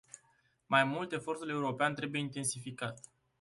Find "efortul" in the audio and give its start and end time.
1.11-1.49